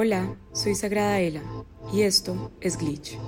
[0.00, 1.42] Hola, soy Sagrada Ela
[1.92, 3.18] y esto es Glitch,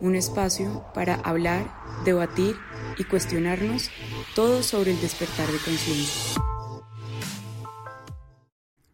[0.00, 1.70] un espacio para hablar,
[2.06, 2.56] debatir
[2.96, 3.90] y cuestionarnos
[4.34, 6.40] todo sobre el despertar de conciencia.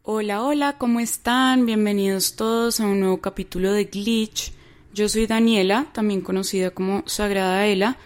[0.03, 1.65] Hola, hola, ¿cómo están?
[1.65, 4.53] Bienvenidos todos a un nuevo capítulo de Glitch.
[4.93, 7.99] Yo soy Daniela, también conocida como Sagrada Ela,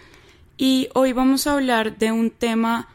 [0.57, 2.87] y hoy vamos a hablar de un tema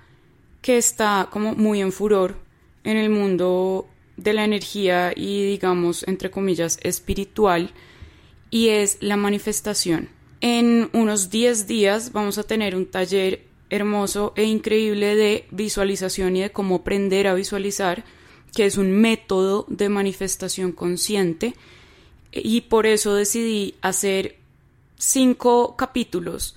[0.61, 2.37] que está como muy en furor
[2.85, 3.89] en el mundo
[4.23, 7.73] de la energía y digamos entre comillas espiritual
[8.51, 10.09] y es la manifestación.
[10.41, 16.43] En unos 10 días vamos a tener un taller hermoso e increíble de visualización y
[16.43, 18.05] de cómo aprender a visualizar,
[18.55, 21.55] que es un método de manifestación consciente
[22.33, 24.37] y por eso decidí hacer
[24.99, 26.57] cinco capítulos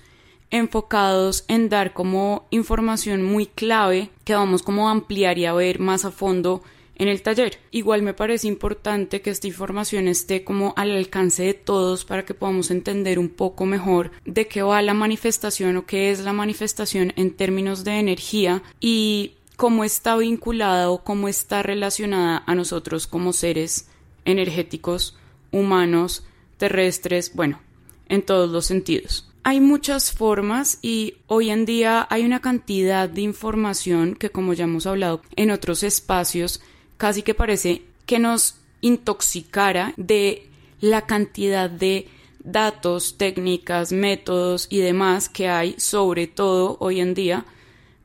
[0.50, 5.80] enfocados en dar como información muy clave que vamos como a ampliar y a ver
[5.80, 6.62] más a fondo
[6.96, 7.58] en el taller.
[7.70, 12.34] Igual me parece importante que esta información esté como al alcance de todos para que
[12.34, 17.12] podamos entender un poco mejor de qué va la manifestación o qué es la manifestación
[17.16, 23.32] en términos de energía y cómo está vinculada o cómo está relacionada a nosotros como
[23.32, 23.88] seres
[24.24, 25.16] energéticos,
[25.52, 26.24] humanos,
[26.56, 27.60] terrestres, bueno,
[28.08, 29.30] en todos los sentidos.
[29.42, 34.64] Hay muchas formas y hoy en día hay una cantidad de información que, como ya
[34.64, 36.60] hemos hablado en otros espacios,
[36.96, 40.48] casi que parece que nos intoxicara de
[40.80, 42.08] la cantidad de
[42.38, 47.44] datos, técnicas, métodos y demás que hay, sobre todo hoy en día,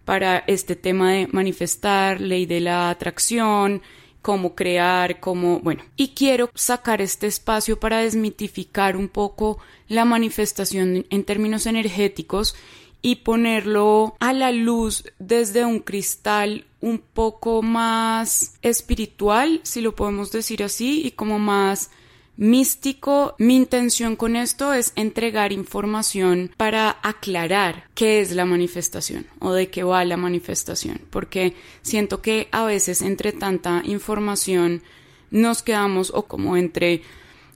[0.06, 3.82] para este tema de manifestar, ley de la atracción,
[4.22, 11.06] cómo crear, cómo, bueno, y quiero sacar este espacio para desmitificar un poco la manifestación
[11.10, 12.56] en términos energéticos
[13.02, 20.32] y ponerlo a la luz desde un cristal un poco más espiritual, si lo podemos
[20.32, 21.92] decir así, y como más
[22.38, 23.36] místico.
[23.38, 29.70] Mi intención con esto es entregar información para aclarar qué es la manifestación o de
[29.70, 34.82] qué va la manifestación, porque siento que a veces entre tanta información
[35.30, 37.04] nos quedamos o como entre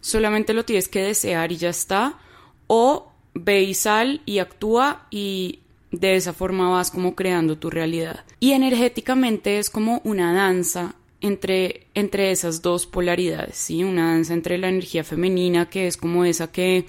[0.02, 2.20] solamente lo tienes que desear y ya está,
[2.68, 5.60] o ve y sal y actúa y
[5.92, 8.26] de esa forma vas como creando tu realidad.
[8.40, 13.84] Y energéticamente es como una danza entre, entre esas dos polaridades, ¿sí?
[13.84, 16.86] Una danza entre la energía femenina, que es como esa que,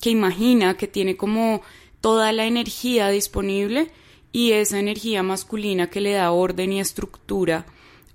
[0.00, 1.62] que imagina, que tiene como
[2.00, 3.90] toda la energía disponible,
[4.32, 7.66] y esa energía masculina que le da orden y estructura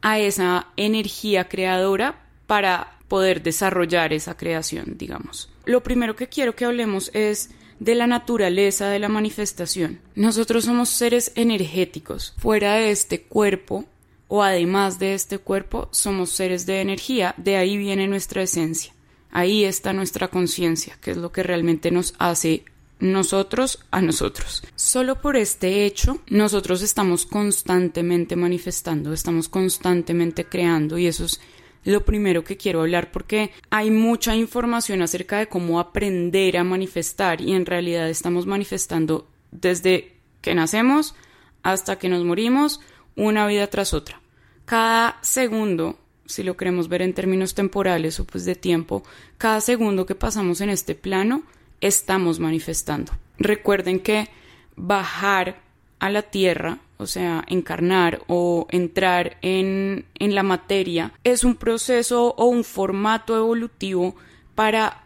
[0.02, 5.50] a esa energía creadora para poder desarrollar esa creación, digamos.
[5.68, 10.00] Lo primero que quiero que hablemos es de la naturaleza de la manifestación.
[10.16, 12.34] Nosotros somos seres energéticos.
[12.38, 13.84] Fuera de este cuerpo
[14.30, 17.36] o además de este cuerpo, somos seres de energía.
[17.36, 18.94] De ahí viene nuestra esencia.
[19.30, 22.64] Ahí está nuestra conciencia, que es lo que realmente nos hace
[23.00, 24.64] nosotros a nosotros.
[24.76, 31.42] Solo por este hecho, nosotros estamos constantemente manifestando, estamos constantemente creando y eso es
[31.84, 37.42] lo primero que quiero hablar porque hay mucha información acerca de cómo aprender a manifestar
[37.42, 41.16] y en realidad estamos manifestando desde que nacemos
[41.64, 42.82] hasta que nos morimos
[43.16, 44.22] una vida tras otra.
[44.66, 49.04] Cada segundo, si lo queremos ver en términos temporales o pues de tiempo,
[49.38, 51.44] cada segundo que pasamos en este plano
[51.82, 53.14] estamos manifestando.
[53.38, 54.30] Recuerden que
[54.76, 55.62] bajar
[56.00, 62.34] a la tierra o sea, encarnar o entrar en, en la materia, es un proceso
[62.38, 64.16] o un formato evolutivo
[64.56, 65.04] para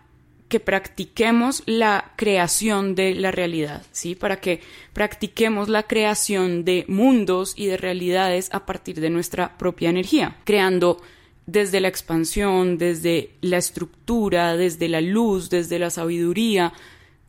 [0.48, 4.16] que practiquemos la creación de la realidad, ¿sí?
[4.16, 4.62] Para que
[4.94, 11.02] practiquemos la creación de mundos y de realidades a partir de nuestra propia energía, creando
[11.46, 16.74] desde la expansión, desde la estructura, desde la luz, desde la sabiduría.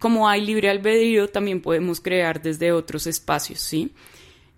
[0.02, 3.92] Como hay libre albedrío, también podemos crear desde otros espacios, ¿sí?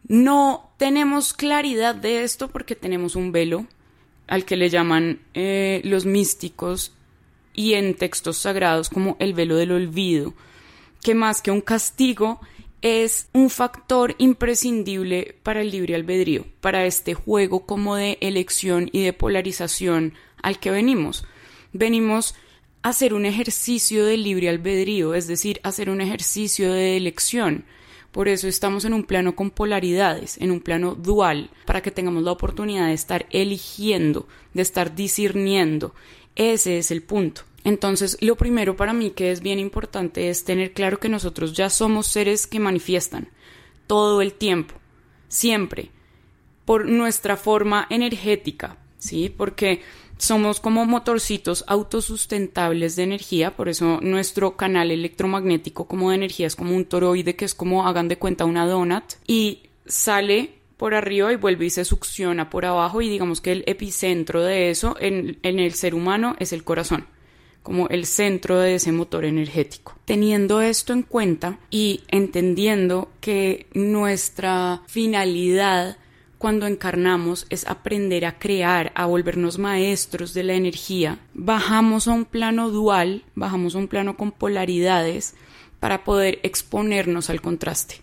[0.09, 3.67] No tenemos claridad de esto porque tenemos un velo
[4.27, 6.95] al que le llaman eh, los místicos
[7.53, 10.33] y en textos sagrados como el velo del olvido,
[11.03, 12.41] que más que un castigo
[12.81, 19.05] es un factor imprescindible para el libre albedrío, para este juego como de elección y
[19.05, 21.27] de polarización al que venimos.
[21.75, 22.35] Venimos
[22.85, 27.65] hacer un ejercicio de libre albedrío, es decir, hacer un ejercicio de elección
[28.15, 32.23] por eso estamos en un plano con polaridades, en un plano dual, para que tengamos
[32.23, 35.97] la oportunidad de estar eligiendo, de estar discerniendo.
[36.37, 37.43] Ese es el punto.
[37.65, 41.69] Entonces, lo primero para mí que es bien importante es tener claro que nosotros ya
[41.69, 43.31] somos seres que manifiestan
[43.89, 44.77] todo el tiempo,
[45.27, 45.91] siempre,
[46.65, 49.29] por nuestra forma energética, ¿sí?
[49.29, 49.83] Porque
[50.19, 56.57] somos como motorcitos autosustentables de energía, por eso nuestro canal electromagnético como de energía es
[56.57, 61.33] como un toroide que es como hagan de cuenta una donut y sale por arriba
[61.33, 65.39] y vuelve y se succiona por abajo y digamos que el epicentro de eso en,
[65.43, 67.07] en el ser humano es el corazón
[67.65, 69.97] como el centro de ese motor energético.
[70.05, 75.97] Teniendo esto en cuenta y entendiendo que nuestra finalidad
[76.45, 82.27] cuando encarnamos es aprender a crear, a volvernos maestros de la energía, bajamos a un
[82.27, 85.33] plano dual, bajamos a un plano con polaridades
[85.81, 88.03] para poder exponernos al contraste,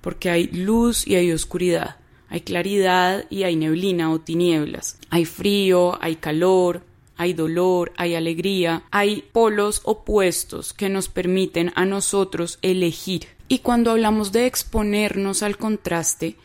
[0.00, 1.96] porque hay luz y hay oscuridad,
[2.30, 6.86] hay claridad y hay neblina o tinieblas, hay frío, hay calor,
[7.18, 13.26] hay dolor, hay alegría, hay polos opuestos que nos permiten a nosotros elegir.
[13.48, 16.36] Y cuando hablamos de exponernos al contraste,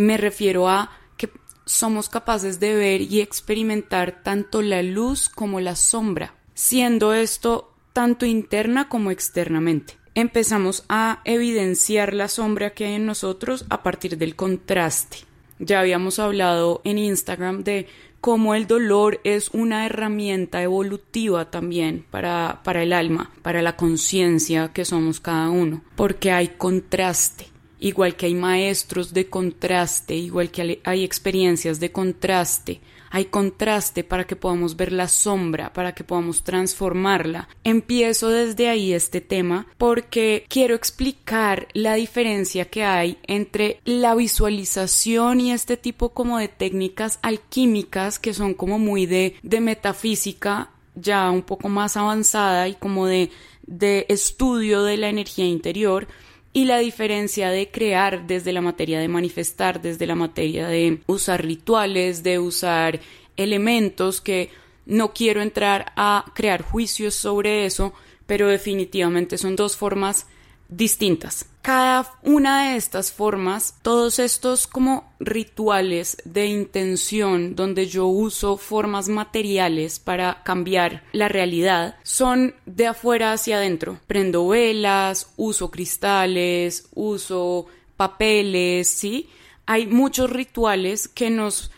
[0.00, 1.30] me refiero a que
[1.66, 8.24] somos capaces de ver y experimentar tanto la luz como la sombra, siendo esto tanto
[8.24, 9.98] interna como externamente.
[10.14, 15.18] Empezamos a evidenciar la sombra que hay en nosotros a partir del contraste.
[15.58, 17.86] Ya habíamos hablado en Instagram de
[18.22, 24.72] cómo el dolor es una herramienta evolutiva también para, para el alma, para la conciencia
[24.72, 27.49] que somos cada uno, porque hay contraste
[27.80, 32.80] igual que hay maestros de contraste, igual que hay experiencias de contraste,
[33.10, 37.48] hay contraste para que podamos ver la sombra, para que podamos transformarla.
[37.64, 45.40] Empiezo desde ahí este tema porque quiero explicar la diferencia que hay entre la visualización
[45.40, 51.30] y este tipo como de técnicas alquímicas que son como muy de, de metafísica ya
[51.30, 53.30] un poco más avanzada y como de,
[53.66, 56.06] de estudio de la energía interior
[56.52, 61.44] y la diferencia de crear desde la materia de manifestar, desde la materia de usar
[61.44, 63.00] rituales, de usar
[63.36, 64.50] elementos que
[64.86, 67.92] no quiero entrar a crear juicios sobre eso,
[68.26, 70.26] pero definitivamente son dos formas
[70.68, 71.49] distintas.
[71.62, 79.08] Cada una de estas formas, todos estos como rituales de intención donde yo uso formas
[79.08, 84.00] materiales para cambiar la realidad, son de afuera hacia adentro.
[84.06, 87.66] Prendo velas, uso cristales, uso
[87.98, 89.28] papeles, ¿sí?
[89.66, 91.70] Hay muchos rituales que nos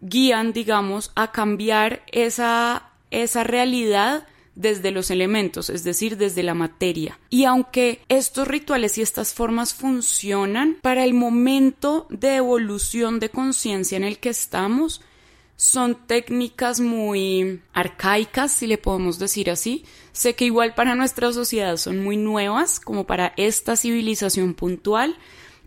[0.00, 4.26] guían, digamos, a cambiar esa, esa realidad
[4.58, 7.18] desde los elementos, es decir, desde la materia.
[7.30, 13.96] Y aunque estos rituales y estas formas funcionan para el momento de evolución de conciencia
[13.96, 15.00] en el que estamos,
[15.54, 19.84] son técnicas muy arcaicas, si le podemos decir así.
[20.12, 25.16] Sé que igual para nuestra sociedad son muy nuevas, como para esta civilización puntual,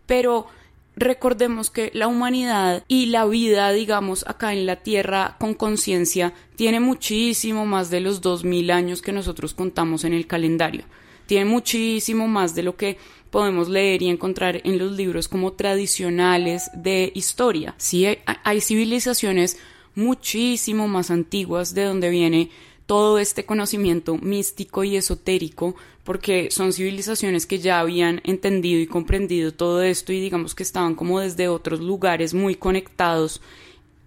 [0.05, 0.47] pero
[0.95, 6.79] recordemos que la humanidad y la vida, digamos, acá en la Tierra con conciencia, tiene
[6.79, 10.83] muchísimo más de los 2000 años que nosotros contamos en el calendario.
[11.25, 12.97] Tiene muchísimo más de lo que
[13.29, 17.73] podemos leer y encontrar en los libros como tradicionales de historia.
[17.77, 19.57] Sí, hay, hay civilizaciones
[19.95, 22.49] muchísimo más antiguas de donde viene
[22.91, 29.53] todo este conocimiento místico y esotérico, porque son civilizaciones que ya habían entendido y comprendido
[29.53, 33.41] todo esto y digamos que estaban como desde otros lugares muy conectados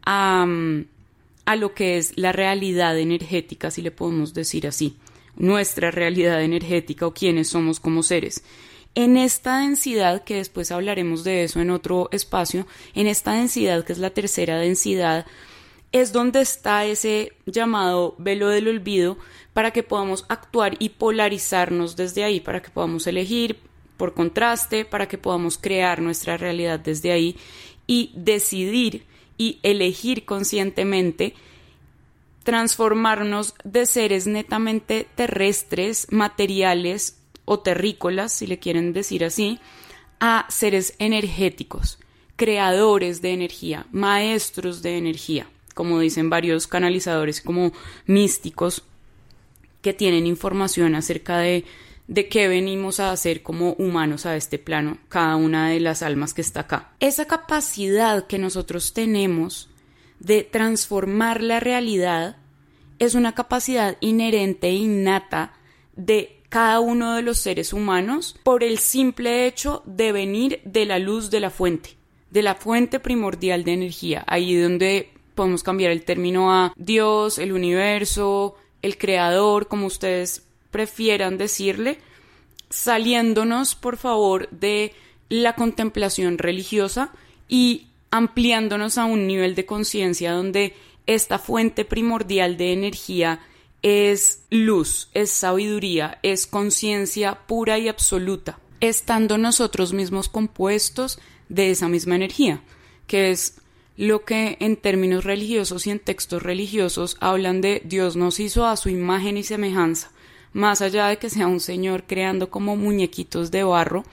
[0.04, 0.46] a,
[1.46, 4.98] a lo que es la realidad energética, si le podemos decir así,
[5.34, 8.44] nuestra realidad energética o quiénes somos como seres.
[8.94, 13.94] En esta densidad, que después hablaremos de eso en otro espacio, en esta densidad que
[13.94, 15.24] es la tercera densidad,
[15.94, 19.16] es donde está ese llamado velo del olvido
[19.52, 23.60] para que podamos actuar y polarizarnos desde ahí, para que podamos elegir
[23.96, 27.36] por contraste, para que podamos crear nuestra realidad desde ahí
[27.86, 29.06] y decidir
[29.38, 31.34] y elegir conscientemente
[32.42, 39.60] transformarnos de seres netamente terrestres, materiales o terrícolas, si le quieren decir así,
[40.18, 42.00] a seres energéticos,
[42.34, 47.72] creadores de energía, maestros de energía como dicen varios canalizadores como
[48.06, 48.84] místicos
[49.82, 51.64] que tienen información acerca de,
[52.08, 56.32] de qué venimos a hacer como humanos a este plano, cada una de las almas
[56.32, 56.92] que está acá.
[57.00, 59.68] Esa capacidad que nosotros tenemos
[60.20, 62.36] de transformar la realidad
[62.98, 65.52] es una capacidad inherente e innata
[65.96, 70.98] de cada uno de los seres humanos por el simple hecho de venir de la
[70.98, 71.96] luz de la fuente,
[72.30, 77.52] de la fuente primordial de energía, ahí donde podemos cambiar el término a Dios, el
[77.52, 81.98] universo, el creador, como ustedes prefieran decirle,
[82.70, 84.92] saliéndonos, por favor, de
[85.28, 87.12] la contemplación religiosa
[87.48, 90.74] y ampliándonos a un nivel de conciencia donde
[91.06, 93.40] esta fuente primordial de energía
[93.82, 101.88] es luz, es sabiduría, es conciencia pura y absoluta, estando nosotros mismos compuestos de esa
[101.88, 102.62] misma energía,
[103.06, 103.60] que es
[103.96, 108.76] lo que en términos religiosos y en textos religiosos hablan de Dios nos hizo a
[108.76, 110.10] su imagen y semejanza,
[110.52, 114.04] más allá de que sea un Señor creando como muñequitos de barro,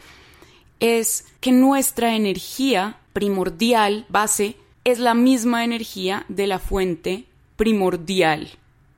[0.80, 8.50] es que nuestra energía primordial, base, es la misma energía de la fuente primordial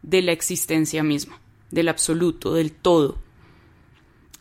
[0.02, 1.40] de la existencia misma,
[1.72, 3.18] del absoluto, del todo.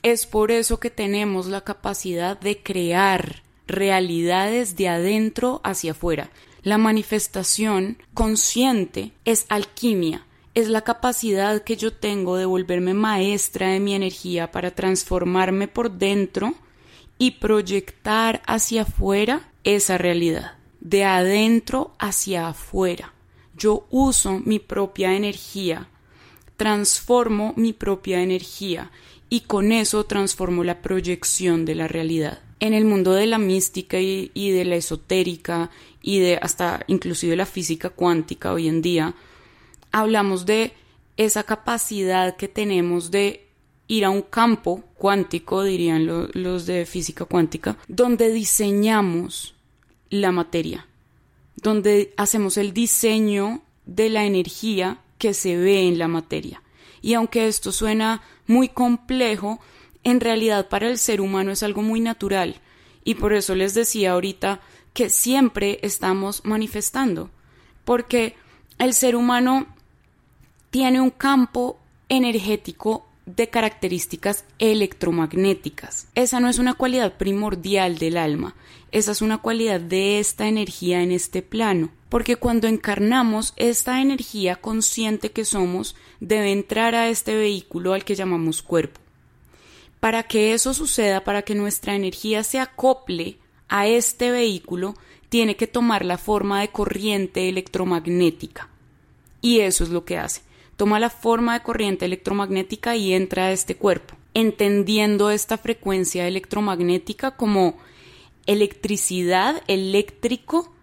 [0.03, 3.43] Es por eso que tenemos la capacidad de crear
[3.73, 6.31] realidades de adentro hacia afuera.
[6.63, 10.25] La manifestación consciente es alquimia,
[10.55, 15.91] es la capacidad que yo tengo de volverme maestra de mi energía para transformarme por
[15.91, 16.55] dentro
[17.19, 23.13] y proyectar hacia afuera esa realidad, de adentro hacia afuera.
[23.57, 25.89] Yo uso mi propia energía,
[26.57, 28.91] transformo mi propia energía
[29.29, 33.99] y con eso transformo la proyección de la realidad en el mundo de la mística
[33.99, 39.17] y, de la esotérica y de hasta inclusive la física cuántica hoy en día,
[39.91, 40.73] hablamos de
[41.17, 43.49] esa capacidad que tenemos de
[43.89, 49.57] ir a un campo cuántico, dirían los de física cuántica, donde diseñamos
[50.09, 50.87] la materia,
[51.57, 56.63] donde hacemos el diseño de la energía que se ve en la materia.
[57.01, 59.59] Y aunque esto suena muy complejo,
[60.05, 62.61] en realidad para el ser humano es algo muy natural
[63.05, 64.61] y por eso les decía ahorita
[64.93, 67.31] que siempre estamos manifestando,
[67.85, 68.37] porque
[68.79, 69.67] el ser humano
[70.71, 71.79] tiene un campo
[72.09, 76.09] energético de características electromagnéticas.
[76.15, 78.55] Esa no es una cualidad primordial del alma,
[78.91, 84.57] esa es una cualidad de esta energía en este plano, porque cuando encarnamos esta energía
[84.57, 89.02] consciente que somos debe entrar a este vehículo al que llamamos cuerpo.
[90.03, 94.97] Para que eso suceda, para que nuestra energía se acople a este vehículo,
[95.29, 98.69] tiene que tomar la forma de corriente electromagnética.
[99.41, 100.41] Y eso es lo que hace.
[100.77, 107.37] Toma la forma de corriente electromagnética y entra a este cuerpo, entendiendo esta frecuencia electromagnética
[107.37, 107.79] como
[108.47, 110.75] electricidad, eléctrico,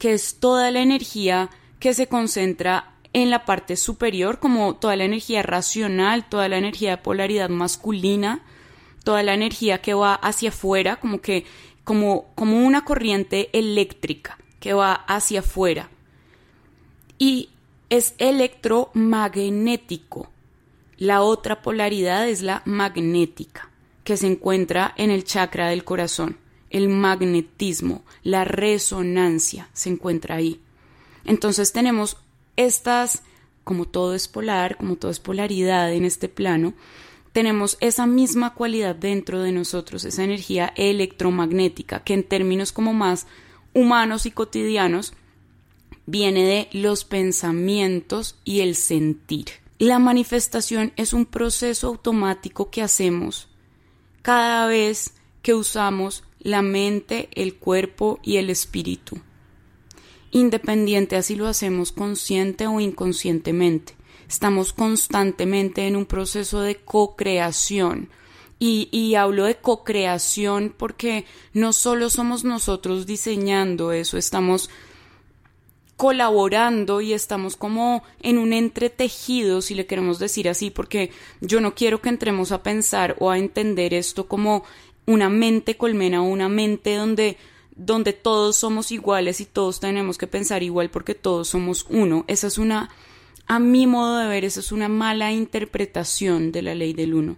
[0.00, 5.04] que es toda la energía que se concentra en la parte superior, como toda la
[5.04, 8.42] energía racional, toda la energía de polaridad masculina,
[9.04, 11.44] toda la energía que va hacia afuera, como que
[11.84, 15.90] como, como una corriente eléctrica que va hacia afuera.
[17.18, 17.50] Y
[17.90, 20.30] es electromagnético.
[20.96, 23.70] La otra polaridad es la magnética,
[24.04, 26.38] que se encuentra en el chakra del corazón.
[26.70, 30.60] El magnetismo, la resonancia se encuentra ahí.
[31.24, 32.16] Entonces tenemos
[32.56, 33.22] estas,
[33.62, 36.74] como todo es polar, como todo es polaridad en este plano,
[37.34, 43.26] tenemos esa misma cualidad dentro de nosotros, esa energía electromagnética, que en términos como más
[43.72, 45.14] humanos y cotidianos
[46.06, 49.46] viene de los pensamientos y el sentir.
[49.80, 53.48] La manifestación es un proceso automático que hacemos
[54.22, 59.18] cada vez que usamos la mente, el cuerpo y el espíritu,
[60.30, 63.96] independiente así lo hacemos consciente o inconscientemente.
[64.28, 68.08] Estamos constantemente en un proceso de co-creación.
[68.58, 74.70] Y, y, hablo de co-creación porque no solo somos nosotros diseñando eso, estamos
[75.96, 81.74] colaborando y estamos como en un entretejido, si le queremos decir así, porque yo no
[81.74, 84.64] quiero que entremos a pensar o a entender esto como
[85.06, 87.36] una mente colmena o una mente donde
[87.76, 92.24] donde todos somos iguales y todos tenemos que pensar igual porque todos somos uno.
[92.28, 92.90] Esa es una
[93.46, 97.36] a mi modo de ver, eso es una mala interpretación de la ley del uno.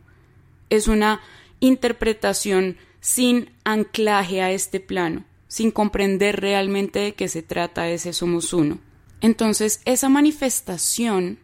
[0.71, 1.21] Es una
[1.61, 8.53] interpretación sin anclaje a este plano, sin comprender realmente de qué se trata ese somos
[8.53, 8.79] uno.
[9.21, 11.39] Entonces, esa manifestación,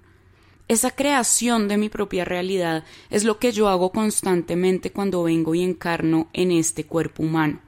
[0.69, 5.63] esa creación de mi propia realidad es lo que yo hago constantemente cuando vengo y
[5.63, 7.61] encarno en este cuerpo humano,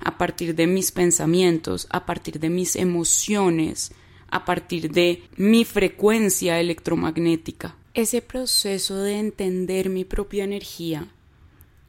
[0.00, 3.92] a partir de mis pensamientos, a partir de mis emociones,
[4.34, 7.76] a partir de mi frecuencia electromagnética.
[7.94, 11.06] Ese proceso de entender mi propia energía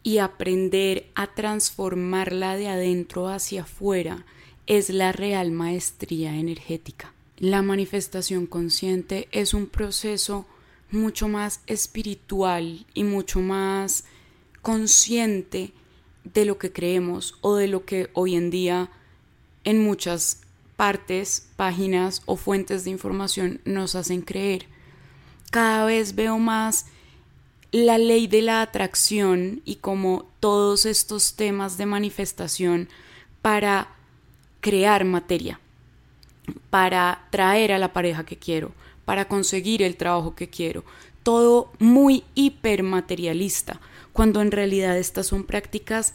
[0.04, 4.28] y aprender a transformarla de adentro hacia afuera
[4.68, 7.16] es la real maestría energética.
[7.40, 10.46] La manifestación consciente es un proceso
[10.92, 14.06] mucho más espiritual y mucho más
[14.62, 15.74] consciente
[16.24, 18.92] de lo que creemos o de lo que hoy en día
[19.64, 20.45] en muchas
[20.76, 24.68] partes, páginas o fuentes de información nos hacen creer.
[25.52, 26.88] Cada vez veo más
[27.72, 32.90] la ley de la atracción y como todos estos temas de manifestación
[33.42, 33.90] para
[34.62, 35.60] crear materia,
[36.70, 38.72] para traer a la pareja que quiero,
[39.06, 40.84] para conseguir el trabajo que quiero.
[41.24, 43.80] Todo muy hipermaterialista,
[44.14, 46.14] cuando en realidad estas son prácticas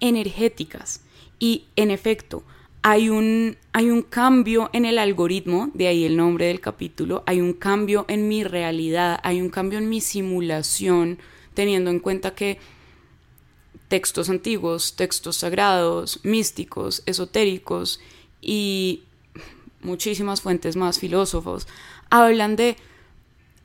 [0.00, 1.00] energéticas.
[1.38, 2.42] Y en efecto,
[2.88, 7.40] hay un, hay un cambio en el algoritmo, de ahí el nombre del capítulo, hay
[7.40, 11.18] un cambio en mi realidad, hay un cambio en mi simulación,
[11.54, 12.60] teniendo en cuenta que
[13.88, 17.98] textos antiguos, textos sagrados, místicos, esotéricos
[18.40, 19.02] y
[19.82, 21.66] muchísimas fuentes más, filósofos,
[22.08, 22.76] hablan de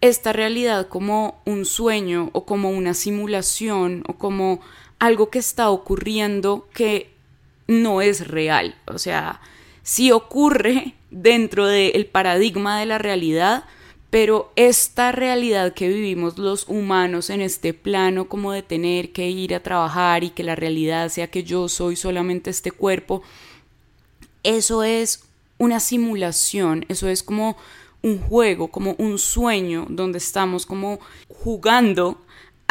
[0.01, 4.61] esta realidad como un sueño o como una simulación o como
[4.97, 7.10] algo que está ocurriendo que
[7.67, 8.75] no es real.
[8.85, 9.41] O sea,
[9.83, 13.65] sí ocurre dentro del paradigma de la realidad,
[14.09, 19.55] pero esta realidad que vivimos los humanos en este plano como de tener que ir
[19.55, 23.21] a trabajar y que la realidad sea que yo soy solamente este cuerpo,
[24.43, 25.23] eso es
[25.57, 27.55] una simulación, eso es como
[28.01, 30.99] un juego, como un sueño donde estamos como
[31.29, 32.19] jugando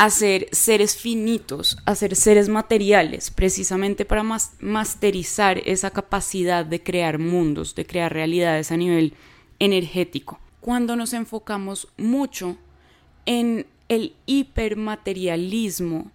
[0.00, 7.18] a ser seres finitos, a ser seres materiales, precisamente para masterizar esa capacidad de crear
[7.18, 9.12] mundos, de crear realidades a nivel
[9.58, 10.40] energético.
[10.62, 12.56] Cuando nos enfocamos mucho
[13.26, 16.10] en el hipermaterialismo,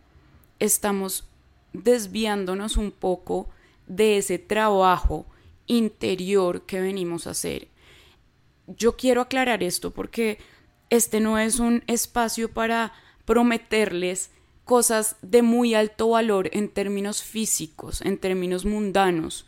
[0.58, 1.26] estamos
[1.72, 3.50] desviándonos un poco
[3.86, 5.28] de ese trabajo
[5.68, 7.68] interior que venimos a hacer.
[8.66, 10.40] Yo quiero aclarar esto porque
[10.90, 12.92] este no es un espacio para
[13.26, 14.32] prometerles
[14.64, 19.46] cosas de muy alto valor en términos físicos, en términos mundanos,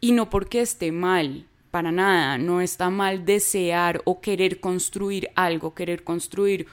[0.00, 5.74] y no porque esté mal, para nada, no está mal desear o querer construir algo,
[5.74, 6.66] querer construir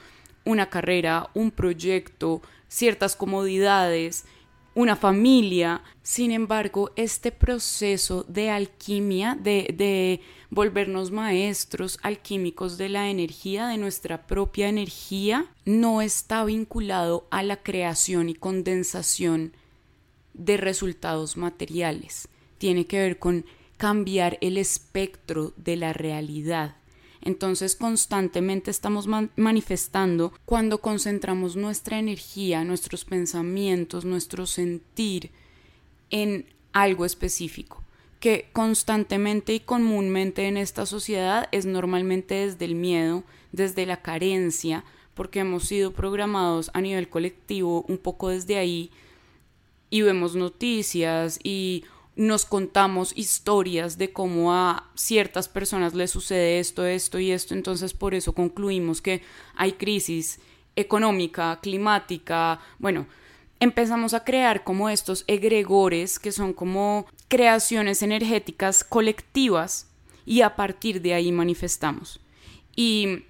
[0.44, 4.26] una carrera, un proyecto, ciertas comodidades,
[4.74, 5.82] una familia.
[6.02, 14.26] Sin embargo, este proceso de alquimia, de, volvernos maestros alquímicos de la energía, de nuestra
[14.26, 19.52] propia energía, no está vinculado a la creación y condensación
[20.32, 22.28] de resultados materiales.
[22.58, 23.44] Tiene que ver con
[23.76, 26.76] cambiar el espectro de la realidad
[27.24, 29.06] entonces constantemente estamos
[29.36, 35.30] manifestando cuando concentramos nuestra energía, nuestros pensamientos, nuestro sentir
[36.10, 37.82] en algo específico
[38.20, 44.82] que constantemente y comúnmente en esta sociedad es normalmente desde el miedo, desde la carencia,
[45.12, 48.90] porque hemos sido programados a nivel colectivo un poco desde ahí
[49.90, 51.84] y vemos noticias y
[52.16, 57.92] nos contamos historias de cómo a ciertas personas les sucede esto, esto y esto, entonces
[57.92, 59.22] por eso concluimos que
[59.56, 60.38] hay crisis
[60.76, 63.06] económica, climática, bueno,
[63.58, 69.88] empezamos a crear como estos egregores que son como creaciones energéticas colectivas
[70.24, 72.20] y a partir de ahí manifestamos.
[72.76, 73.24] Y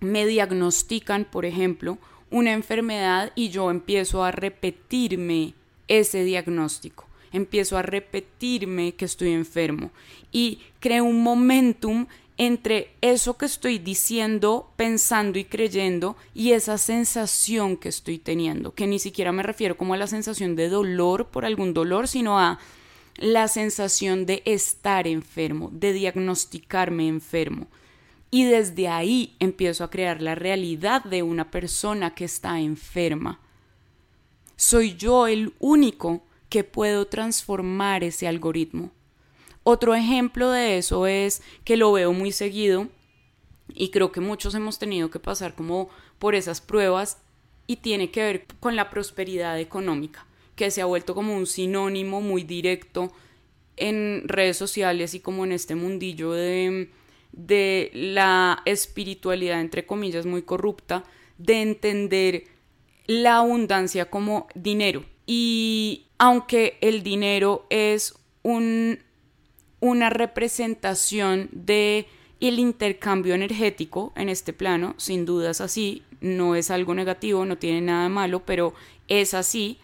[0.00, 1.98] me diagnostican, por ejemplo,
[2.30, 5.54] una enfermedad y yo empiezo a repetirme
[5.86, 9.90] ese diagnóstico empiezo a repetirme que estoy enfermo
[10.30, 12.06] y creo un momentum
[12.38, 18.86] entre eso que estoy diciendo, pensando y creyendo y esa sensación que estoy teniendo, que
[18.86, 22.58] ni siquiera me refiero como a la sensación de dolor por algún dolor, sino a
[23.16, 27.66] la sensación de estar enfermo, de diagnosticarme enfermo.
[28.30, 33.40] Y desde ahí empiezo a crear la realidad de una persona que está enferma.
[34.56, 38.90] Soy yo el único que puedo transformar ese algoritmo.
[39.62, 42.88] Otro ejemplo de eso es que lo veo muy seguido
[43.72, 45.88] y creo que muchos hemos tenido que pasar como
[46.18, 47.22] por esas pruebas
[47.66, 52.20] y tiene que ver con la prosperidad económica, que se ha vuelto como un sinónimo
[52.20, 53.10] muy directo
[53.78, 56.90] en redes sociales y como en este mundillo de,
[57.32, 61.04] de la espiritualidad, entre comillas, muy corrupta,
[61.38, 62.44] de entender
[63.06, 65.06] la abundancia como dinero.
[65.26, 69.00] Y aunque el dinero es un,
[69.80, 72.06] una representación de
[72.38, 77.80] el intercambio energético en este plano, sin dudas así, no es algo negativo, no tiene
[77.80, 78.72] nada malo, pero
[79.08, 79.80] es así.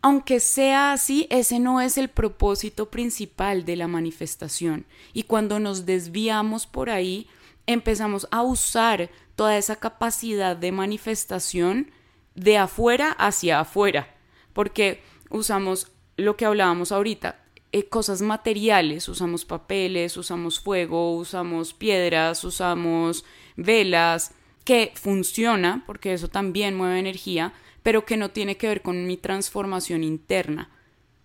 [0.00, 4.86] Aunque sea así, ese no es el propósito principal de la manifestación.
[5.12, 7.26] Y cuando nos desviamos por ahí,
[7.66, 11.90] empezamos a usar toda esa capacidad de manifestación
[12.34, 14.16] de afuera hacia afuera.
[14.54, 22.44] Porque usamos lo que hablábamos ahorita, eh, cosas materiales, usamos papeles, usamos fuego, usamos piedras,
[22.44, 23.24] usamos
[23.56, 24.32] velas,
[24.64, 29.16] que funciona, porque eso también mueve energía, pero que no tiene que ver con mi
[29.16, 30.70] transformación interna.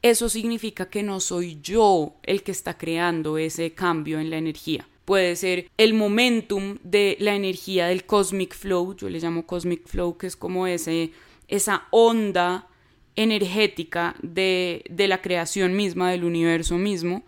[0.01, 4.87] Eso significa que no soy yo el que está creando ese cambio en la energía.
[5.03, 10.17] Puede ser el momentum de la energía del cosmic flow, yo le llamo cosmic flow,
[10.17, 11.11] que es como ese,
[11.47, 12.67] esa onda
[13.15, 17.23] energética de, de la creación misma, del universo mismo,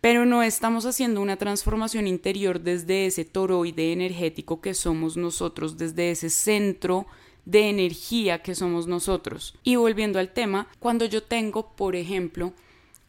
[0.00, 6.10] pero no estamos haciendo una transformación interior desde ese toroide energético que somos nosotros, desde
[6.10, 7.06] ese centro
[7.44, 9.54] de energía que somos nosotros.
[9.64, 12.52] Y volviendo al tema, cuando yo tengo, por ejemplo,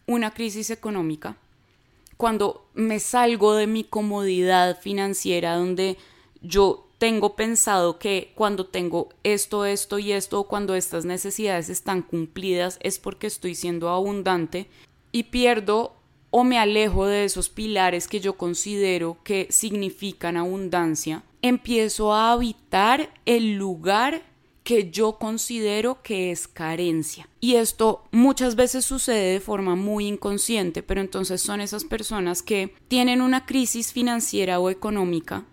[0.07, 1.37] una crisis económica,
[2.17, 5.97] cuando me salgo de mi comodidad financiera donde
[6.41, 12.77] yo tengo pensado que cuando tengo esto, esto y esto, cuando estas necesidades están cumplidas,
[12.81, 14.67] es porque estoy siendo abundante
[15.11, 15.95] y pierdo
[16.29, 23.09] o me alejo de esos pilares que yo considero que significan abundancia, empiezo a habitar
[23.25, 24.21] el lugar
[24.63, 27.27] que yo considero que es carencia.
[27.39, 32.75] Y esto muchas veces sucede de forma muy inconsciente, pero entonces son esas personas que
[32.89, 35.45] tienen una crisis financiera o económica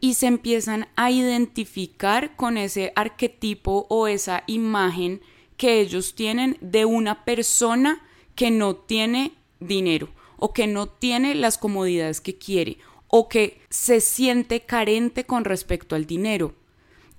[0.00, 5.20] y se empiezan a identificar con ese arquetipo o esa imagen
[5.56, 8.02] que ellos tienen de una persona
[8.34, 10.08] que no tiene dinero
[10.38, 15.96] o que no tiene las comodidades que quiere o que se siente carente con respecto
[15.96, 16.54] al dinero.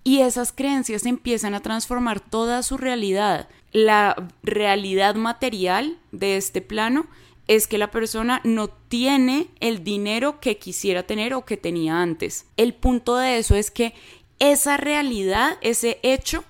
[0.03, 3.49] Y esas creencias empiezan a transformar toda su realidad.
[3.71, 7.05] La realidad material de este plano
[7.47, 12.45] es que la persona no tiene el dinero que quisiera tener o que tenía antes.
[12.57, 13.93] El punto de eso es que
[14.39, 16.43] esa realidad, ese hecho,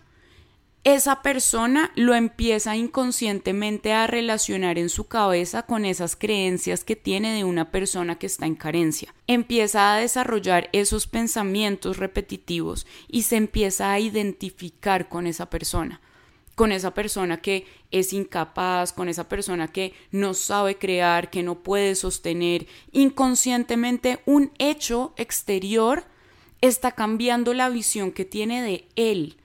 [0.83, 7.35] esa persona lo empieza inconscientemente a relacionar en su cabeza con esas creencias que tiene
[7.35, 9.13] de una persona que está en carencia.
[9.27, 16.01] Empieza a desarrollar esos pensamientos repetitivos y se empieza a identificar con esa persona
[16.55, 21.63] con esa persona que es incapaz, con esa persona que no sabe crear, que no
[21.63, 22.67] puede sostener.
[22.91, 26.05] Inconscientemente un hecho exterior
[26.61, 29.37] está cambiando la visión que tiene de él.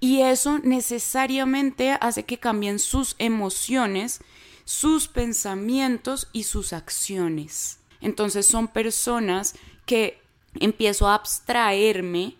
[0.00, 4.20] Y eso necesariamente hace que cambien sus emociones,
[4.64, 7.78] sus pensamientos y sus acciones.
[8.00, 9.54] Entonces son personas
[9.86, 10.20] que
[10.60, 12.36] empiezo a abstraerme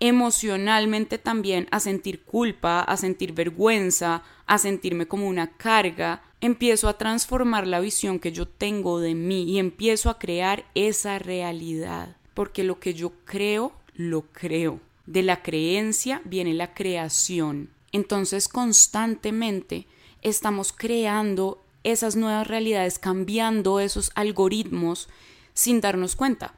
[0.00, 6.96] emocionalmente también a sentir culpa, a sentir vergüenza, a sentirme como una carga, empiezo a
[6.96, 12.64] transformar la visión que yo tengo de mí y empiezo a crear esa realidad, porque
[12.64, 14.80] lo que yo creo, lo creo.
[15.04, 17.68] De la creencia viene la creación.
[17.92, 19.86] Entonces constantemente
[20.22, 25.08] estamos creando esas nuevas realidades, cambiando esos algoritmos
[25.52, 26.54] sin darnos cuenta.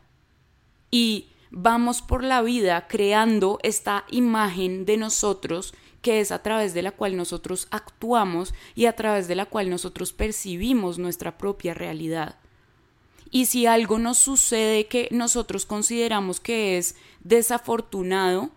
[0.91, 6.83] Y vamos por la vida creando esta imagen de nosotros que es a través de
[6.83, 12.37] la cual nosotros actuamos y a través de la cual nosotros percibimos nuestra propia realidad.
[13.31, 18.51] Y si algo nos sucede que nosotros consideramos que es desafortunado,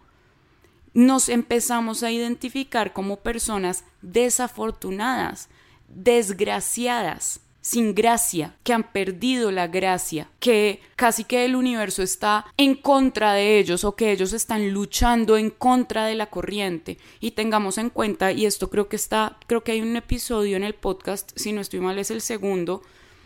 [0.93, 5.49] nos empezamos a identificar como personas desafortunadas,
[5.88, 12.75] desgraciadas, sin gracia, que han perdido la gracia, que casi que el universo está en
[12.75, 16.99] contra de ellos o que ellos están luchando en contra de la corriente.
[17.19, 20.63] Y tengamos en cuenta, y esto creo que está, creo que hay un episodio en
[20.63, 22.84] el podcast, si no estoy mal es el segundo,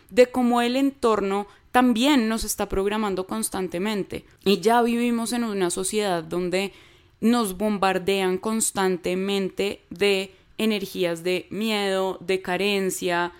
[0.08, 4.24] de cómo el entorno también nos está programando constantemente.
[4.46, 6.72] Y ya vivimos en una sociedad donde
[7.20, 13.34] nos bombardean constantemente de energías de miedo, de carencia,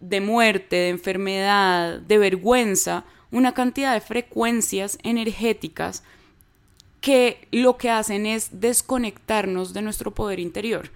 [0.00, 6.02] de muerte, de enfermedad, de vergüenza, una cantidad de frecuencias energéticas
[7.00, 10.90] que lo que hacen es desconectarnos de nuestro poder interior.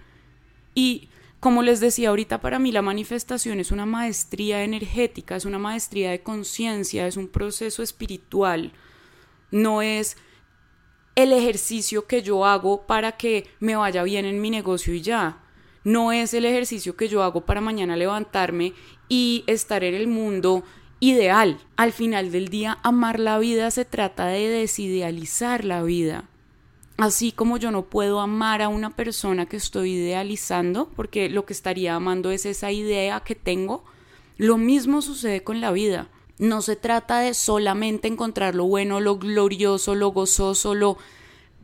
[0.75, 5.59] Y como les decía ahorita, para mí la manifestación es una maestría energética, es una
[5.59, 8.71] maestría de conciencia, es un proceso espiritual,
[9.51, 10.17] no es
[11.15, 15.42] el ejercicio que yo hago para que me vaya bien en mi negocio y ya
[15.83, 18.73] no es el ejercicio que yo hago para mañana levantarme
[19.09, 20.63] y estar en el mundo
[20.99, 21.59] ideal.
[21.75, 26.29] Al final del día, amar la vida se trata de desidealizar la vida.
[26.97, 31.53] Así como yo no puedo amar a una persona que estoy idealizando, porque lo que
[31.53, 33.83] estaría amando es esa idea que tengo,
[34.37, 36.07] lo mismo sucede con la vida.
[36.37, 40.97] No se trata de solamente encontrar lo bueno, lo glorioso, lo gozoso, lo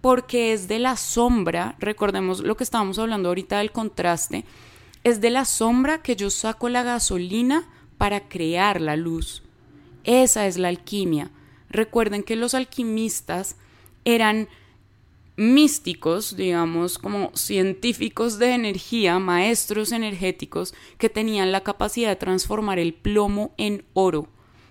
[0.02, 4.46] porque es de la sombra, recordemos lo que estábamos hablando ahorita del contraste,
[5.06, 9.44] Es de la sombra que yo saco la gasolina para crear la luz.
[10.04, 11.32] Esa es la alquimia.
[11.70, 13.56] Recuerden que los alquimistas
[14.04, 14.50] eran
[15.38, 22.94] místicos, digamos, como científicos de energía, maestros energéticos, que tenían la capacidad de transformar el
[22.94, 24.28] plomo en oro.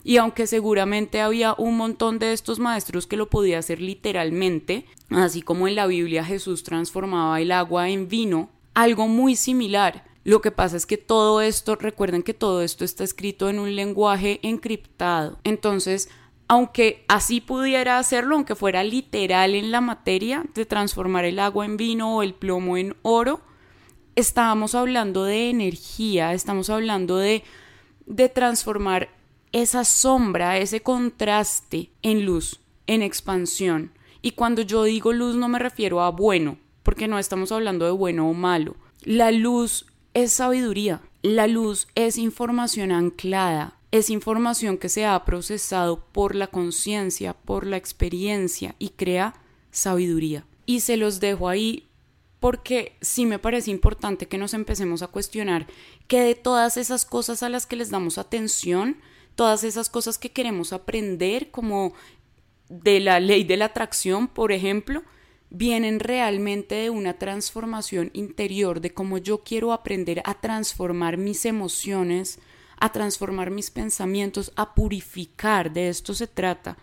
[0.09, 5.43] Y aunque seguramente había un montón de estos maestros que lo podía hacer literalmente, así
[5.43, 10.07] como en la Biblia Jesús transformaba el agua en vino, algo muy similar.
[10.25, 13.77] Lo que pasa es que todo esto, recuerden que todo esto está escrito en un
[13.77, 15.41] lenguaje encriptado.
[15.45, 16.09] Entonces,
[16.49, 21.77] aunque así pudiera hacerlo, aunque fuera literal en la materia de transformar el agua en
[21.77, 23.43] vino o el plomo en oro,
[24.17, 27.45] estábamos hablando de energía, estamos hablando de,
[28.07, 29.18] de transformar
[29.53, 33.93] esa sombra, ese contraste en luz, en expansión.
[34.23, 37.93] Y cuando yo digo luz no me refiero a bueno, porque no estamos hablando de
[37.93, 38.77] bueno o malo.
[39.03, 46.05] La luz es sabiduría, la luz es información anclada, es información que se ha procesado
[46.13, 49.35] por la conciencia, por la experiencia y crea
[49.71, 50.45] sabiduría.
[50.67, 51.89] Y se los dejo ahí
[52.41, 55.67] porque sí me parece importante que nos empecemos a cuestionar
[56.07, 58.99] que de todas esas cosas a las que les damos atención,
[59.39, 61.93] todas esas cosas que queremos aprender, como
[62.69, 65.05] de la ley de la atracción, por ejemplo,
[65.49, 72.41] vienen realmente de una transformación interior, de cómo yo quiero aprender a transformar mis emociones,
[72.81, 75.73] a transformar mis pensamientos, a purificar.
[75.73, 76.77] De esto se trata,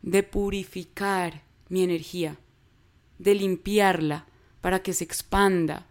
[0.00, 2.36] de purificar mi energía,
[3.18, 4.26] de limpiarla
[4.60, 5.88] para que se expanda,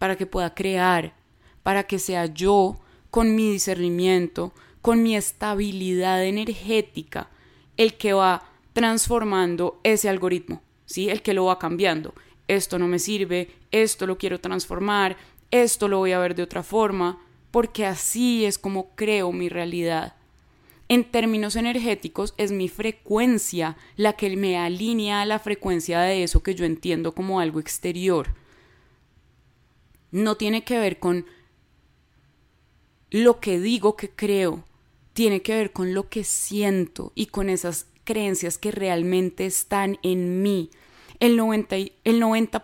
[0.00, 1.14] para que pueda crear,
[1.62, 2.80] para que sea yo
[3.12, 7.30] con mi discernimiento, con mi estabilidad energética,
[7.76, 8.42] el que va
[8.72, 11.08] transformando ese algoritmo, ¿sí?
[11.08, 12.14] El que lo va cambiando.
[12.48, 15.16] Esto no me sirve, esto lo quiero transformar,
[15.50, 17.20] esto lo voy a ver de otra forma
[17.52, 20.16] porque así es como creo mi realidad.
[20.88, 26.42] En términos energéticos es mi frecuencia la que me alinea a la frecuencia de eso
[26.42, 28.34] que yo entiendo como algo exterior.
[30.10, 31.24] No tiene que ver con
[33.10, 34.64] lo que digo que creo,
[35.12, 40.42] tiene que ver con lo que siento y con esas creencias que realmente están en
[40.42, 40.70] mí.
[41.20, 42.62] El 90%, el 90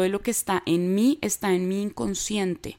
[0.00, 2.78] de lo que está en mí está en mi inconsciente.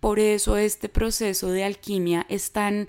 [0.00, 2.88] Por eso este proceso de alquimia es tan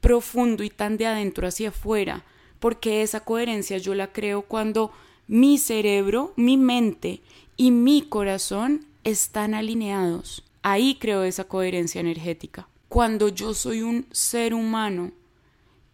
[0.00, 2.24] profundo y tan de adentro hacia afuera,
[2.58, 4.92] porque esa coherencia yo la creo cuando
[5.26, 7.20] mi cerebro, mi mente
[7.56, 10.44] y mi corazón están alineados.
[10.62, 12.68] Ahí creo esa coherencia energética.
[12.90, 15.12] Cuando yo soy un ser humano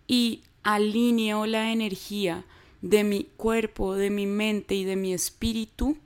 [0.07, 2.47] y alineo la energía
[2.81, 5.99] de mi cuerpo, de mi mente y de mi espíritu,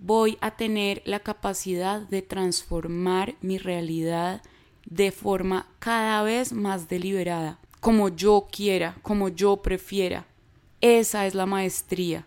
[0.00, 4.42] voy a tener la capacidad de transformar mi realidad
[4.84, 10.26] de forma cada vez más deliberada, como yo quiera, como yo prefiera.
[10.80, 12.26] Esa es la maestría.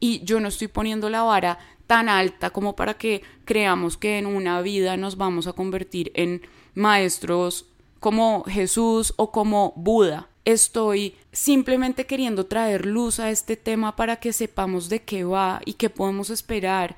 [0.00, 4.26] Y yo no estoy poniendo la vara tan alta como para que creamos que en
[4.26, 6.42] una vida nos vamos a convertir en
[6.74, 7.66] maestros
[7.98, 14.32] como Jesús o como Buda estoy simplemente queriendo traer luz a este tema para que
[14.32, 16.96] sepamos de qué va y qué podemos esperar.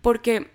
[0.00, 0.48] Porque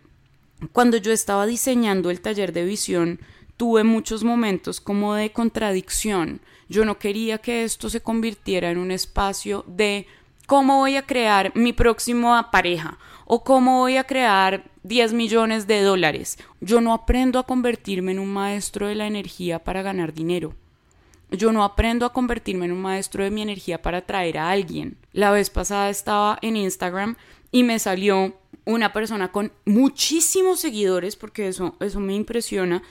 [0.72, 3.20] cuando yo estaba diseñando el taller de visión,
[3.58, 6.40] tuve muchos momentos como de contradicción.
[6.70, 10.08] Yo no quería que esto se convirtiera en un espacio de
[10.46, 12.98] cómo voy a crear mi próxima pareja
[13.30, 16.40] o cómo voy a crear 10 millones de dólares.
[16.62, 20.56] Yo no aprendo a convertirme en un maestro de la energía para ganar dinero.
[21.30, 24.98] Yo no aprendo a convertirme en un maestro de mi energía para atraer a alguien.
[25.12, 27.18] La vez pasada estaba en Instagram
[27.52, 32.82] y me salió una persona con muchísimos seguidores, porque eso, eso me impresiona,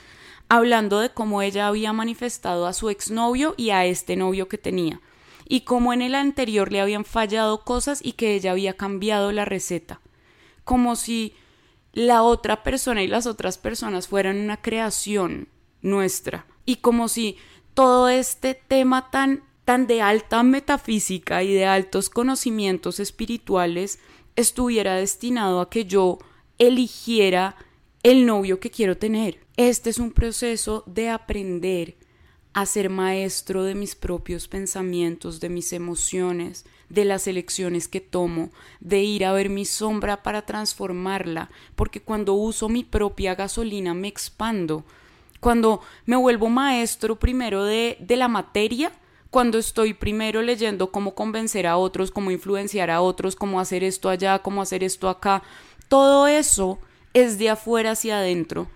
[0.49, 5.01] hablando de cómo ella había manifestado a su exnovio y a este novio que tenía,
[5.47, 9.45] y cómo en el anterior le habían fallado cosas y que ella había cambiado la
[9.45, 9.99] receta,
[10.67, 11.33] como si
[11.93, 15.47] la otra persona y las otras personas fueran una creación
[15.81, 17.37] nuestra, y como si
[17.73, 23.99] todo este tema tan, tan de alta metafísica y de altos conocimientos espirituales
[24.35, 26.19] estuviera destinado a que yo
[26.57, 27.55] eligiera
[28.03, 29.39] el novio que quiero tener.
[29.55, 31.95] Este es un proceso de aprender
[32.51, 38.49] a ser maestro de mis propios pensamientos, de mis emociones, de las elecciones que tomo,
[38.79, 44.07] de ir a ver mi sombra para transformarla, porque cuando uso mi propia gasolina me
[44.07, 44.83] expando,
[45.39, 48.91] cuando me vuelvo maestro primero de, de la materia,
[49.29, 54.09] cuando estoy primero leyendo cómo convencer a otros, cómo influenciar a otros, cómo hacer esto
[54.09, 55.43] allá, cómo hacer esto acá,
[55.89, 56.79] Todo eso
[57.13, 58.67] es de afuera hacia adentro.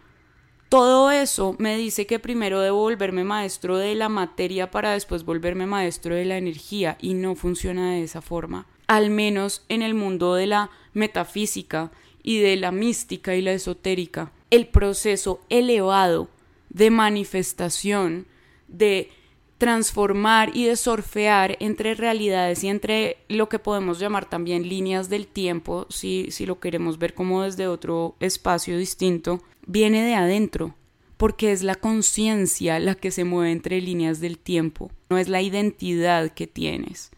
[0.71, 5.65] Todo eso me dice que primero debo volverme maestro de la materia para después volverme
[5.65, 8.67] maestro de la energía y no funciona de esa forma.
[8.87, 11.91] Al menos en el mundo de la metafísica
[12.23, 14.31] y de la mística y la esotérica.
[14.49, 16.29] El proceso elevado
[16.69, 18.25] de manifestación,
[18.69, 19.11] de
[19.61, 25.27] transformar y de surfear entre realidades y entre lo que podemos llamar también líneas del
[25.27, 30.73] tiempo, si, si lo queremos ver como desde otro espacio distinto, viene de adentro,
[31.15, 35.43] porque es la conciencia la que se mueve entre líneas del tiempo, no es la
[35.43, 37.11] identidad que tienes,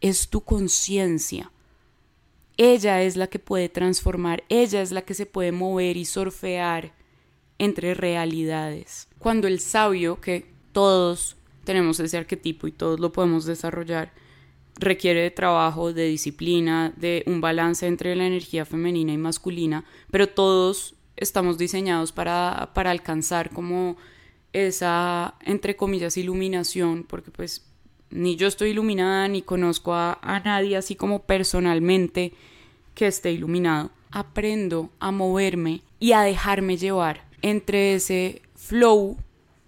[0.00, 1.52] es tu conciencia.
[2.56, 6.94] Ella es la que puede transformar, ella es la que se puede mover y surfear
[7.58, 9.06] entre realidades.
[9.18, 14.12] Cuando el sabio, que todos tenemos ese arquetipo y todos lo podemos desarrollar,
[14.76, 20.28] requiere de trabajo, de disciplina, de un balance entre la energía femenina y masculina, pero
[20.28, 23.96] todos estamos diseñados para, para alcanzar como
[24.52, 27.66] esa, entre comillas, iluminación, porque pues
[28.10, 32.32] ni yo estoy iluminada ni conozco a, a nadie así como personalmente
[32.94, 33.90] que esté iluminado.
[34.10, 39.16] Aprendo a moverme y a dejarme llevar entre ese flow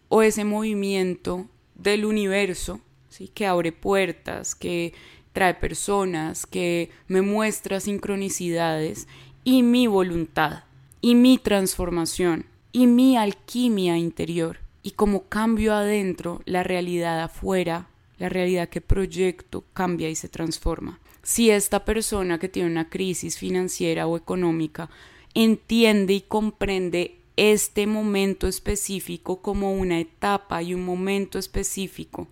[0.08, 3.28] o ese movimiento del universo, ¿sí?
[3.28, 4.92] que abre puertas, que
[5.32, 9.08] trae personas, que me muestra sincronicidades
[9.44, 10.64] y mi voluntad
[11.00, 14.58] y mi transformación y mi alquimia interior.
[14.82, 20.98] Y como cambio adentro, la realidad afuera, la realidad que proyecto cambia y se transforma.
[21.22, 24.90] Si esta persona que tiene una crisis financiera o económica
[25.34, 32.28] entiende y comprende este momento específico como una etapa y un momento específico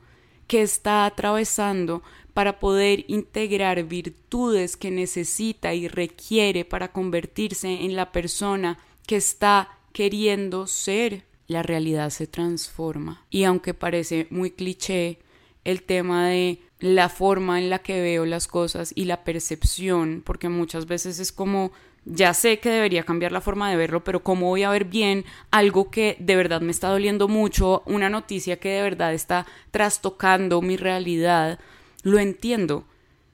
[0.46, 2.02] que está atravesando
[2.34, 9.78] para poder integrar virtudes que necesita y requiere para convertirse en la persona que está
[9.92, 13.24] queriendo ser, la realidad se transforma.
[13.30, 15.18] Y aunque parece muy cliché
[15.64, 20.48] el tema de la forma en la que veo las cosas y la percepción, porque
[20.48, 21.72] muchas veces es como
[22.12, 25.24] ya sé que debería cambiar la forma de verlo, pero ¿cómo voy a ver bien
[25.50, 30.60] algo que de verdad me está doliendo mucho, una noticia que de verdad está trastocando
[30.60, 31.58] mi realidad?
[32.02, 32.84] Lo entiendo.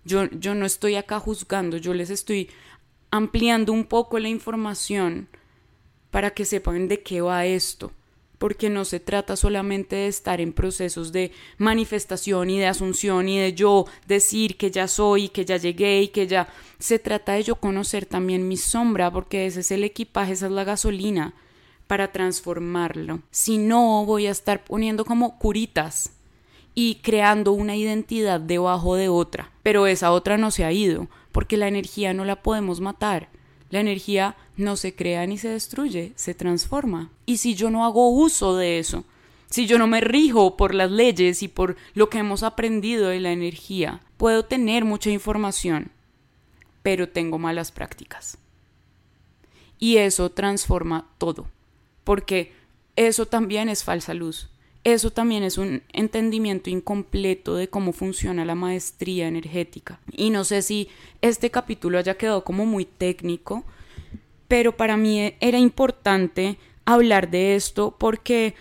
[0.04, 2.50] Yo, yo no estoy acá juzgando, yo les estoy
[3.10, 5.28] ampliando un poco la información
[6.10, 7.92] para que sepan de qué va esto
[8.38, 13.38] porque no se trata solamente de estar en procesos de manifestación y de asunción y
[13.38, 17.42] de yo decir que ya soy, que ya llegué y que ya se trata de
[17.42, 21.34] yo conocer también mi sombra, porque ese es el equipaje, esa es la gasolina
[21.86, 23.20] para transformarlo.
[23.30, 26.12] Si no, voy a estar poniendo como curitas
[26.74, 31.56] y creando una identidad debajo de otra, pero esa otra no se ha ido, porque
[31.56, 33.30] la energía no la podemos matar
[33.70, 37.10] la energía no se crea ni se destruye, se transforma.
[37.26, 39.04] Y si yo no hago uso de eso,
[39.50, 43.20] si yo no me rijo por las leyes y por lo que hemos aprendido de
[43.20, 45.90] la energía, puedo tener mucha información,
[46.82, 48.38] pero tengo malas prácticas.
[49.78, 51.46] Y eso transforma todo,
[52.04, 52.54] porque
[52.96, 54.48] eso también es falsa luz.
[54.86, 59.98] Eso también es un entendimiento incompleto de cómo funciona la maestría energética.
[60.12, 60.88] Y no sé si
[61.22, 63.64] este capítulo haya quedado como muy técnico,
[64.46, 68.54] pero para mí era importante hablar de esto porque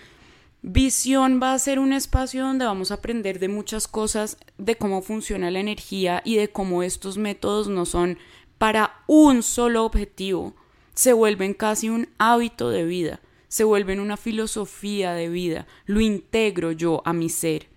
[0.64, 5.04] Visión va a ser un espacio donde vamos a aprender de muchas cosas, de cómo
[5.04, 8.18] funciona la energía y de cómo estos métodos no son
[8.58, 10.56] para un solo objetivo,
[10.96, 13.20] se vuelven casi un hábito de vida
[13.56, 15.66] se vuelven una filosofía de vida.
[15.86, 17.70] Lo integro yo a mi ser.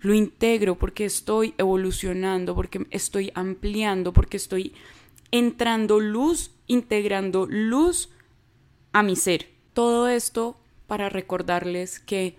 [0.00, 4.74] Lo integro porque estoy evolucionando, porque estoy ampliando, porque estoy
[5.30, 8.08] entrando luz, integrando luz
[8.92, 9.48] a mi ser.
[9.74, 10.56] Todo esto
[10.88, 12.36] para recordarles que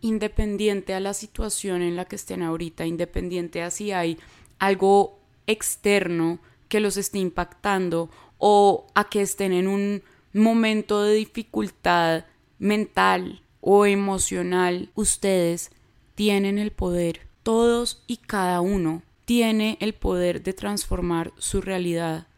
[0.00, 4.18] independiente a la situación en la que estén ahorita, independiente a si hay
[4.58, 10.02] algo externo que los esté impactando o a que estén en un
[10.36, 12.24] momento de dificultad
[12.58, 15.70] mental o emocional, ustedes
[16.14, 22.28] tienen el poder, todos y cada uno tiene el poder de transformar su realidad,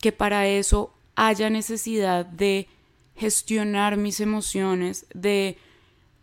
[0.00, 2.68] que para eso haya necesidad de
[3.16, 5.58] gestionar mis emociones, de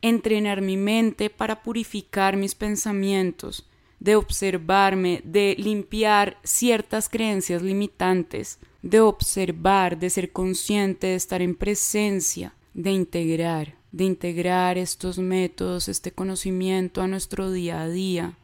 [0.01, 3.67] entrenar mi mente para purificar mis pensamientos,
[3.99, 11.55] de observarme, de limpiar ciertas creencias limitantes, de observar, de ser consciente, de estar en
[11.55, 18.37] presencia, de integrar, de integrar estos métodos, este conocimiento a nuestro día a día,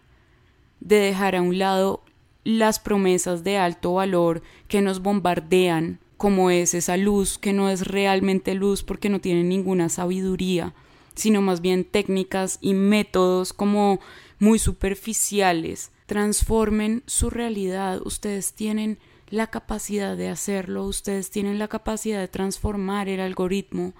[0.80, 2.02] de dejar a un lado
[2.44, 7.86] las promesas de alto valor que nos bombardean como es esa luz que no es
[7.86, 10.74] realmente luz porque no tiene ninguna sabiduría,
[11.14, 14.00] sino más bien técnicas y métodos como
[14.40, 15.92] muy superficiales.
[16.08, 18.02] Transformen su realidad.
[18.04, 18.98] Ustedes tienen
[19.32, 23.94] la capacidad de hacerlo, ustedes tienen la capacidad de transformar el algoritmo,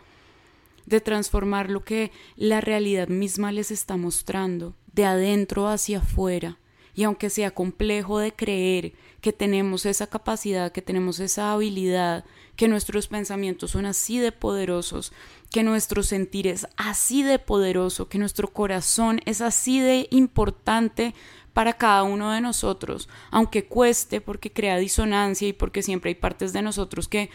[0.86, 6.60] de transformar lo que la realidad misma les está mostrando, de adentro hacia afuera.
[6.94, 12.26] Y aunque sea complejo de creer que tenemos esa capacidad, que tenemos esa habilidad,
[12.58, 15.14] que nuestros pensamientos son así de poderosos,
[15.50, 21.16] que nuestro sentir es así de poderoso, que nuestro corazón es así de importante
[21.54, 26.54] para cada uno de nosotros, aunque cueste porque crea disonancia y porque siempre hay partes
[26.54, 27.30] de nosotros que,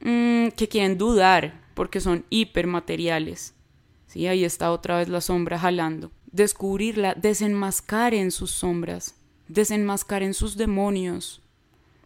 [0.00, 3.54] mm, que quieren dudar porque son hipermateriales.
[4.06, 4.26] ¿Sí?
[4.26, 6.10] Ahí está otra vez la sombra jalando.
[6.32, 9.14] Descubrirla, desenmascaren sus sombras,
[9.48, 11.42] desenmascaren sus demonios.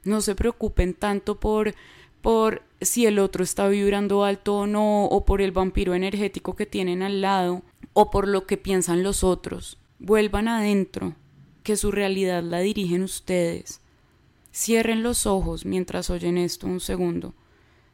[0.05, 1.75] No se preocupen tanto por
[2.23, 6.67] por si el otro está vibrando alto o no, o por el vampiro energético que
[6.67, 7.63] tienen al lado,
[7.93, 9.79] o por lo que piensan los otros.
[9.99, 11.15] Vuelvan adentro,
[11.63, 13.81] que su realidad la dirigen ustedes.
[14.55, 17.35] Cierren los ojos mientras oyen esto un segundo.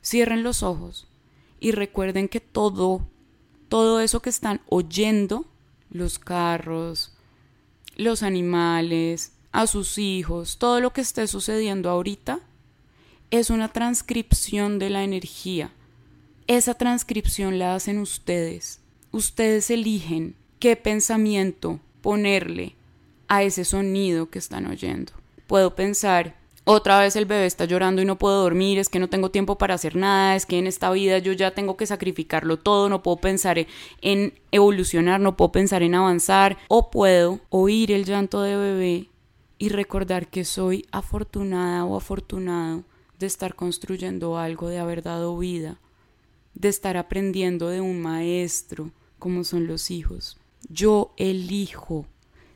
[0.03, 1.07] Cierren los ojos
[1.61, 3.03] y recuerden que todo,
[3.69, 5.45] todo eso que están oyendo,
[5.91, 7.17] los carros,
[7.97, 12.41] los animales, a sus hijos, todo lo que esté sucediendo ahorita,
[13.31, 15.73] es una transcripción de la energía.
[16.47, 18.81] Esa transcripción la hacen ustedes.
[19.11, 22.78] Ustedes eligen qué pensamiento ponerle
[23.29, 25.13] a ese sonido que están oyendo.
[25.47, 29.09] Puedo pensar, otra vez el bebé está llorando y no puedo dormir, es que no
[29.09, 32.59] tengo tiempo para hacer nada, es que en esta vida yo ya tengo que sacrificarlo
[32.59, 33.67] todo, no puedo pensar
[34.03, 39.09] en evolucionar, no puedo pensar en avanzar, o puedo oír el llanto de bebé
[39.57, 42.85] y recordar que soy afortunada o afortunado
[43.19, 45.81] de estar construyendo algo, de haber dado vida,
[46.53, 50.37] de estar aprendiendo de un maestro como son los hijos.
[50.69, 52.07] Yo elijo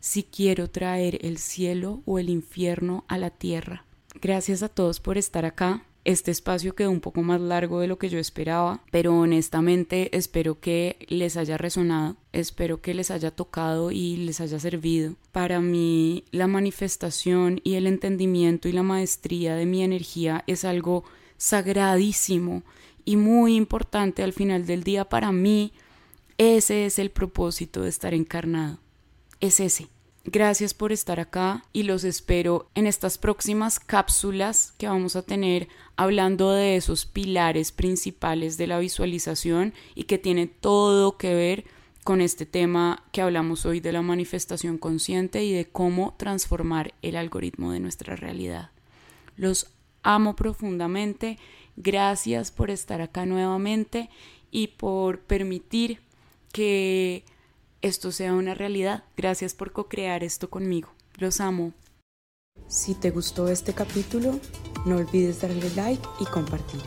[0.02, 3.84] si quiero traer el cielo o el infierno a la tierra.
[4.20, 5.84] Gracias a todos por estar acá.
[6.04, 10.58] Este espacio quedó un poco más largo de lo que yo esperaba, pero honestamente espero
[10.58, 15.14] que les haya resonado, espero que les haya tocado y les haya servido.
[15.30, 21.04] Para mí la manifestación y el entendimiento y la maestría de mi energía es algo
[21.36, 22.64] sagradísimo
[23.04, 25.72] y muy importante al final del día para mí.
[26.38, 28.80] Ese es el propósito de estar encarnado.
[29.38, 29.91] Es ese.
[30.24, 35.66] Gracias por estar acá y los espero en estas próximas cápsulas que vamos a tener
[35.96, 41.64] hablando de esos pilares principales de la visualización y que tiene todo que ver
[42.04, 47.16] con este tema que hablamos hoy de la manifestación consciente y de cómo transformar el
[47.16, 48.70] algoritmo de nuestra realidad.
[49.36, 49.72] Los
[50.04, 51.38] amo profundamente,
[51.76, 54.08] gracias por estar acá nuevamente
[54.52, 56.00] y por permitir
[56.52, 57.24] que
[57.82, 59.04] esto sea una realidad.
[59.16, 60.88] Gracias por co-crear esto conmigo.
[61.18, 61.72] Los amo.
[62.68, 64.38] Si te gustó este capítulo,
[64.86, 66.80] no olvides darle like y compartir.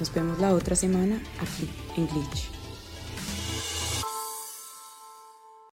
[0.00, 2.53] Nos vemos la otra semana aquí en Glitch.